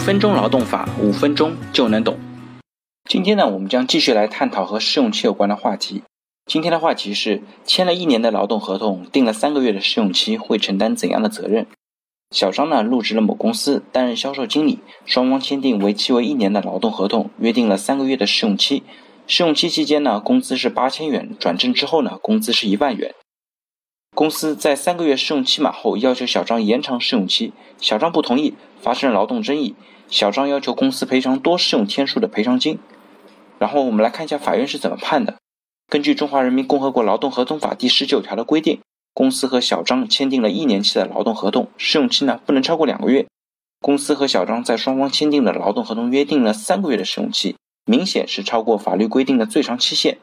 [0.00, 2.18] 分钟劳动法，五分钟就能懂。
[3.08, 6.02] 今天呢，我们将继续来探讨和试用期有关的话题。
[6.46, 11.66] 今天的话题是：签了一年的劳动合同，定了三个月的试用期，会承担怎样的责任？
[12.30, 18.82] 小张呢，入职了某公司，担任销售经理，双方签订为期为一年的劳动合同，约定了三个月的试用期。
[19.26, 23.14] 试用期期间呢，工资是八千元，转正之后呢，工资是一万元。
[24.14, 29.74] 公司在三个月试用期满后，要求小张延长试用期，小张不同意，发生劳动争议，
[30.08, 32.78] 小张要求公司赔偿多试用天数的赔偿金。
[33.58, 35.36] 然后我们来看一下法院是怎么判的。
[35.88, 38.80] 根据《中华人民共和国劳动合同法》第十九条的规定，
[39.14, 43.26] 公司和小张签订了一年期的劳动合同，试用期呢不能超过两个月。
[43.80, 47.56] 公司和小张在双方签订的劳动合同约定了三个月的试用期，
[47.86, 50.18] 明显是超过法律规定的最长期限。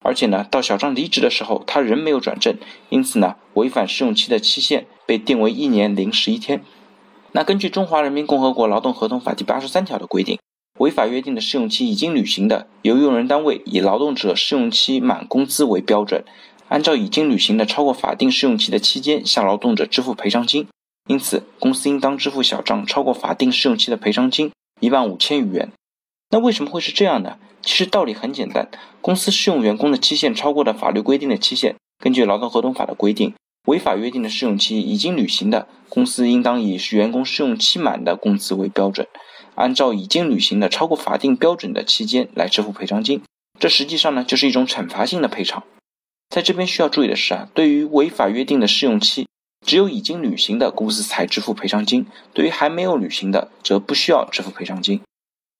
[0.00, 2.56] 而且呢，到小张离职的时候，他仍没有转正，
[2.88, 6.62] 因此呢，违反试用期的期限被定为一年零十一天。
[7.32, 10.38] 那根据《中华人民共和国劳动合同法》第八十三条的规定，
[10.78, 16.24] 违法约定的试用期已经履行的，由用人单位以劳动者试用期满工资为标准，
[16.68, 20.66] 按照已经履行的超过法定试用期的期间向劳动者支付赔偿金。
[21.08, 25.72] 因此，公司应当支付小张超过法定试用期的赔偿金一万五千余元。
[26.30, 27.38] 那为什么会是这样呢？
[27.62, 28.68] 其实道理很简单，
[29.00, 31.76] 公司试用员工的期限超过了法律规定的期限。
[31.98, 33.34] 根据劳动合同法的规定，
[33.66, 39.06] 违法约定的试用期已经履行的，公司应当以员工试用期满的工资为标准，
[39.54, 43.22] 按照已经履行的超过法定标准的期间来支付赔偿金。
[43.58, 45.64] 这实际上呢，就是一种惩罚性的赔偿。
[46.28, 49.26] 在这边需要注意的是啊，对于违法约定的试用期，
[49.66, 55.00] 只有已经履行的公司才支付赔偿金，对于还没有履行的，则不需要支付赔偿金。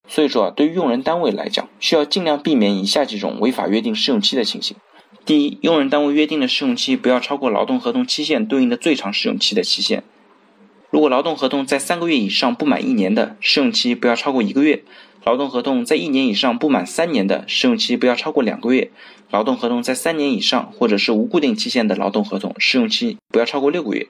[0.08, 4.76] 所以说啊，对于用人单位来讲，需要尽量避免以下几种违法约定试用期的情形。
[5.24, 10.02] 第一，用人单位约定的试用期不要超过劳动合同期限对应的最长试用期的期限。
[10.90, 14.78] 如果劳动合同在三个月以上不满一年的，试用期不要超过一个月；
[15.22, 18.88] 劳动合同在一年以上不满三年的，试用期不要超过两个月；
[19.30, 24.08] 劳动合同在三年以上或者是无固定期限的劳动合同，试用期不要超过六个月。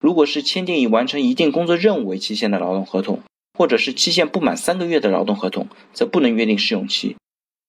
[0.00, 3.20] 如果是签订以完成一定工作任务为期限的劳动合同，
[3.56, 7.16] 或者是期限不满三个月的劳动合同，则不能约定试用期。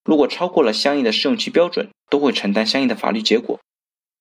[0.04, 3.60] 如果超过了相应的试用期标准，都会承担相应的法律结果。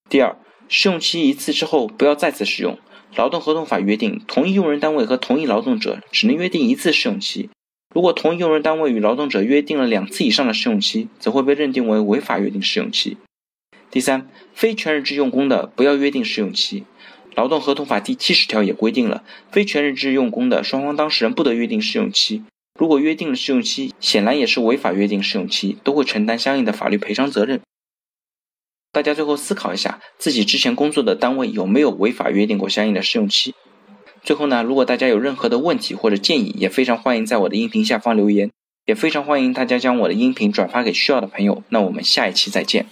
[0.09, 0.37] 第二，
[0.69, 2.79] 试用期一次之后不要再次使用。
[3.15, 7.51] 劳动合同法约定，同一用人单位和同一劳动者只能约定一次试用期。
[7.95, 13.17] 如果同一用人单位与劳动者约定了两次以上的试用期，则会被认定为违法约定试用期。
[13.91, 16.85] 第三，非全日制用工的不要约定试用期。
[17.37, 22.43] 劳动合同法第七十条也规定了，非全日制用工的双方当事人不得约定试用期。
[22.79, 27.61] 如果约定了试用期，显然也是违法约定试用期，都会承担相应的法律赔偿责任。
[28.91, 33.55] 大家最后思考一下，自己之前工作的单位有没有违法约定过相应的试用期？
[34.23, 38.51] 最后呢，如果大家有任何的问题或者建议，也非常欢迎在我的音频下方留言，
[38.87, 41.63] 也非常欢迎大家将我的音频转发给需要的朋友。
[41.69, 42.87] 那我们下一期再见。